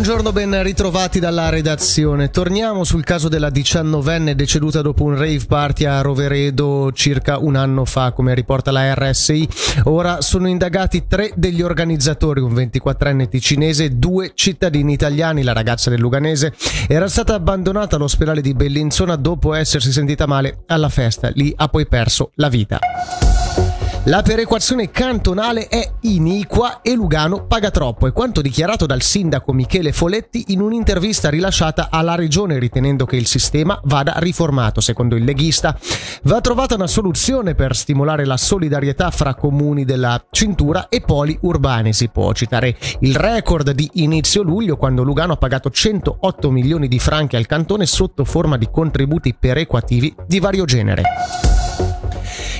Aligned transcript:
Buongiorno, 0.00 0.32
ben 0.32 0.62
ritrovati 0.62 1.20
dalla 1.20 1.50
redazione. 1.50 2.30
Torniamo 2.30 2.84
sul 2.84 3.04
caso 3.04 3.28
della 3.28 3.50
diciannovenne 3.50 4.34
deceduta 4.34 4.80
dopo 4.80 5.04
un 5.04 5.14
rave 5.14 5.42
party 5.46 5.84
a 5.84 6.00
Roveredo 6.00 6.90
circa 6.94 7.36
un 7.36 7.54
anno 7.54 7.84
fa, 7.84 8.12
come 8.12 8.34
riporta 8.34 8.70
la 8.70 8.94
RSI. 8.94 9.46
Ora 9.84 10.22
sono 10.22 10.48
indagati 10.48 11.04
tre 11.06 11.32
degli 11.34 11.60
organizzatori, 11.60 12.40
un 12.40 12.54
24enne 12.54 13.28
ticinese 13.28 13.84
e 13.84 13.90
due 13.90 14.32
cittadini 14.32 14.94
italiani. 14.94 15.42
La 15.42 15.52
ragazza 15.52 15.90
del 15.90 16.00
Luganese 16.00 16.54
era 16.88 17.06
stata 17.06 17.34
abbandonata 17.34 17.96
all'ospedale 17.96 18.40
di 18.40 18.54
Bellinzona 18.54 19.16
dopo 19.16 19.52
essersi 19.52 19.92
sentita 19.92 20.24
male 20.24 20.62
alla 20.68 20.88
festa. 20.88 21.30
Lì 21.34 21.52
ha 21.54 21.68
poi 21.68 21.86
perso 21.86 22.30
la 22.36 22.48
vita. 22.48 22.78
La 24.04 24.22
perequazione 24.22 24.90
cantonale 24.90 25.68
è 25.68 25.86
iniqua 26.00 26.80
e 26.80 26.94
Lugano 26.94 27.44
paga 27.44 27.70
troppo, 27.70 28.06
è 28.06 28.12
quanto 28.14 28.40
dichiarato 28.40 28.86
dal 28.86 29.02
sindaco 29.02 29.52
Michele 29.52 29.92
Foletti 29.92 30.46
in 30.48 30.62
un'intervista 30.62 31.28
rilasciata 31.28 31.88
alla 31.90 32.14
regione 32.14 32.58
ritenendo 32.58 33.04
che 33.04 33.16
il 33.16 33.26
sistema 33.26 33.78
vada 33.84 34.14
riformato. 34.16 34.80
Secondo 34.80 35.16
il 35.16 35.24
leghista 35.24 35.78
va 36.22 36.40
trovata 36.40 36.76
una 36.76 36.86
soluzione 36.86 37.54
per 37.54 37.76
stimolare 37.76 38.24
la 38.24 38.38
solidarietà 38.38 39.10
fra 39.10 39.34
comuni 39.34 39.84
della 39.84 40.24
cintura 40.30 40.88
e 40.88 41.02
poli 41.02 41.36
urbani. 41.42 41.92
Si 41.92 42.08
può 42.08 42.32
citare 42.32 42.78
il 43.00 43.14
record 43.14 43.70
di 43.72 43.86
inizio 43.94 44.42
luglio 44.42 44.78
quando 44.78 45.02
Lugano 45.02 45.34
ha 45.34 45.36
pagato 45.36 45.68
108 45.68 46.50
milioni 46.50 46.88
di 46.88 46.98
franchi 46.98 47.36
al 47.36 47.44
cantone 47.44 47.84
sotto 47.84 48.24
forma 48.24 48.56
di 48.56 48.70
contributi 48.72 49.34
perequativi 49.38 50.14
di 50.26 50.40
vario 50.40 50.64
genere. 50.64 51.02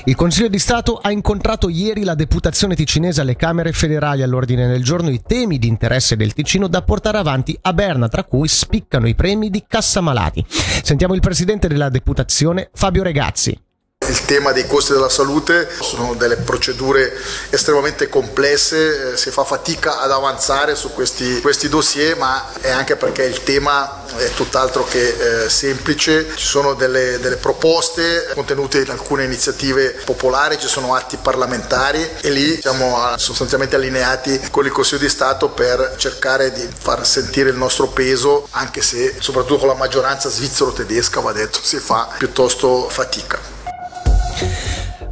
Il 0.05 0.15
Consiglio 0.15 0.49
di 0.49 0.59
Stato 0.59 0.97
ha 0.97 1.11
incontrato 1.11 1.69
ieri 1.69 2.05
la 2.05 2.15
deputazione 2.15 2.75
ticinese 2.75 3.21
alle 3.21 3.37
Camere 3.37 3.73
federali 3.73 4.23
all'ordine 4.23 4.67
del 4.67 4.83
giorno 4.83 5.11
i 5.11 5.21
temi 5.23 5.59
di 5.59 5.69
interesse 5.69 6.17
del 6.17 6.33
Ticino 6.33 6.69
da 6.69 6.83
portare 6.83 7.19
avanti 7.19 7.57
a 7.61 7.73
Berna, 7.75 8.09
tra 8.09 8.25
cui 8.25 8.49
spiccano 8.49 9.07
i 9.07 9.15
premi 9.15 9.51
di 9.51 9.65
Cassamalati. 9.67 10.45
Sentiamo 10.49 11.15
il 11.15 11.21
presidente 11.21 11.69
della 11.69 11.91
deputazione, 11.91 12.71
Fabio 12.73 13.03
Regazzi 13.03 13.69
il 14.11 14.25
tema 14.25 14.53
dei 14.53 14.67
costi 14.67 14.93
della 14.93 15.09
salute 15.09 15.69
sono 15.81 16.15
delle 16.15 16.37
procedure 16.37 17.17
estremamente 17.51 18.09
complesse, 18.09 19.13
eh, 19.13 19.17
si 19.17 19.31
fa 19.31 19.45
fatica 19.45 20.01
ad 20.01 20.11
avanzare 20.11 20.75
su 20.75 20.93
questi, 20.93 21.41
questi 21.41 21.69
dossier, 21.69 22.17
ma 22.17 22.53
è 22.61 22.71
anche 22.71 22.97
perché 22.97 23.23
il 23.25 23.43
tema 23.45 24.05
è 24.17 24.31
tutt'altro 24.35 24.85
che 24.85 25.45
eh, 25.45 25.49
semplice, 25.49 26.27
ci 26.35 26.47
sono 26.47 26.75
delle, 26.75 27.19
delle, 27.21 27.37
proposte 27.37 28.29
contenute 28.35 28.81
in 28.81 28.91
alcune 28.91 29.25
iniziative 29.25 30.01
popolari, 30.05 30.59
ci 30.59 30.67
sono 30.67 30.95
atti 30.95 31.17
parlamentari 31.17 32.07
e 32.21 32.31
lì 32.31 32.61
siamo 32.61 32.99
sostanzialmente 33.17 33.77
allineati 33.77 34.41
con 34.51 34.67
il 34.67 34.73
Consiglio 34.73 35.03
di 35.03 35.09
Stato 35.09 35.49
per 35.49 35.95
cercare 35.97 36.53
di 36.53 36.69
far 36.77 37.07
sentire 37.07 37.51
il 37.51 37.57
nostro 37.57 37.87
peso, 37.87 38.49
anche 38.51 38.83
se 38.83 39.17
soprattutto 39.21 39.59
con 39.59 39.69
la 39.69 39.75
maggioranza 39.75 40.29
svizzero-tedesca, 40.29 41.21
va 41.21 41.33
detto, 41.33 41.61
si 41.63 41.79
fa 41.79 42.09
piuttosto 42.19 42.89
fatica. 42.89 43.50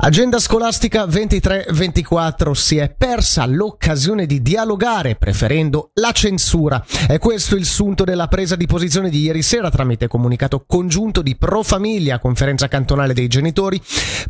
Agenda 0.09 0.39
scolastica 0.39 1.05
23-24 1.05 2.53
si 2.53 2.78
è 2.78 2.89
persa 2.89 3.45
l'occasione 3.45 4.25
di 4.25 4.41
dialogare 4.41 5.17
preferendo 5.17 5.91
la 5.97 6.12
censura. 6.12 6.83
È 7.06 7.19
questo 7.19 7.56
il 7.56 7.67
sunto 7.67 8.05
della 8.05 8.27
presa 8.27 8.56
di 8.56 8.64
posizione 8.64 9.11
di 9.11 9.20
ieri 9.20 9.42
sera 9.42 9.69
tramite 9.69 10.09
comunicato 10.09 10.64
congiunto 10.67 11.20
di 11.20 11.36
Pro 11.36 11.62
Famiglia, 11.62 12.20
conferenza 12.20 12.69
cantonale 12.69 13.12
dei 13.12 13.29
genitori, 13.29 13.79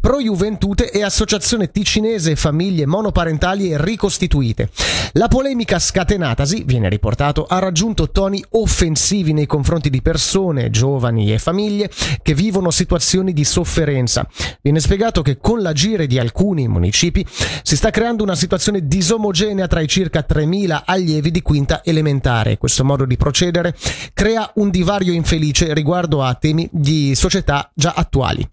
Pro 0.01 0.21
Juventute 0.21 0.91
e 0.91 1.05
Associazione 1.05 1.71
Ticinese 1.71 2.34
Famiglie 2.34 2.84
Monoparentali 2.84 3.71
e 3.71 3.81
Ricostituite. 3.81 4.71
La 5.12 5.29
polemica 5.29 5.79
scatenatasi, 5.79 6.65
viene 6.65 6.89
riportato, 6.89 7.45
ha 7.45 7.61
raggiunto 7.61 8.11
toni 8.11 8.45
offensivi 8.51 9.33
nei 9.33 9.47
confronti 9.47 9.91
di 9.91 10.03
persone, 10.03 10.71
giovani 10.71 11.33
e 11.33 11.39
famiglie 11.39 11.89
che 12.21 12.34
vivono 12.34 12.72
situazioni 12.72 13.33
di 13.33 13.45
sofferenza. 13.45 14.27
Viene 14.60 14.81
spiegato 14.81 15.22
che 15.22 15.39
con 15.39 15.59
con 15.59 15.66
l'agire 15.69 16.06
di 16.06 16.19
alcuni 16.19 16.67
municipi 16.67 17.25
si 17.62 17.77
sta 17.77 17.91
creando 17.91 18.23
una 18.23 18.34
situazione 18.34 18.87
disomogenea 18.87 19.67
tra 19.67 19.81
i 19.81 19.89
circa 19.89 20.25
3.000 20.27 20.83
allievi 20.87 21.31
di 21.31 21.43
quinta 21.43 21.83
elementare. 21.84 22.56
Questo 22.56 22.84
modo 22.84 23.05
di 23.05 23.17
procedere 23.17 23.75
crea 24.15 24.51
un 24.55 24.71
divario 24.71 25.12
infelice 25.12 25.75
riguardo 25.75 26.23
a 26.23 26.34
temi 26.34 26.69
di 26.73 27.15
società 27.15 27.71
già 27.75 27.93
attuali. 27.95 28.49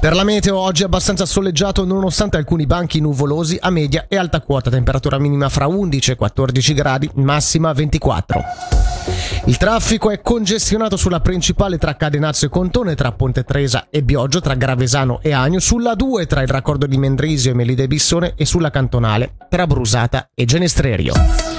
Per 0.00 0.14
la 0.14 0.24
meteo 0.24 0.56
oggi 0.56 0.82
è 0.82 0.86
abbastanza 0.86 1.26
soleggiato 1.26 1.84
nonostante 1.84 2.38
alcuni 2.38 2.64
banchi 2.64 3.00
nuvolosi 3.00 3.58
a 3.60 3.68
media 3.70 4.06
e 4.08 4.16
alta 4.16 4.40
quota, 4.40 4.70
temperatura 4.70 5.18
minima 5.18 5.50
fra 5.50 5.66
11 5.66 6.12
e 6.12 6.16
14 6.16 6.74
gradi, 6.74 7.10
massima 7.14 7.72
24. 7.72 8.79
Il 9.46 9.56
traffico 9.56 10.10
è 10.10 10.20
congestionato 10.20 10.96
sulla 10.96 11.20
principale 11.20 11.78
tra 11.78 11.96
Cadenazzo 11.96 12.46
e 12.46 12.48
Contone, 12.48 12.94
tra 12.94 13.12
Ponte 13.12 13.44
Tresa 13.44 13.86
e 13.90 14.02
Bioggio, 14.02 14.40
tra 14.40 14.54
Gravesano 14.54 15.20
e 15.22 15.32
Agno, 15.32 15.58
sulla 15.58 15.94
2 15.94 16.26
tra 16.26 16.42
il 16.42 16.48
raccordo 16.48 16.86
di 16.86 16.98
Mendrisio 16.98 17.50
e 17.50 17.54
Melide 17.54 17.86
Bissone 17.86 18.34
e 18.36 18.44
sulla 18.44 18.70
cantonale 18.70 19.34
tra 19.48 19.66
Brusata 19.66 20.30
e 20.34 20.44
Genestrerio. 20.44 21.58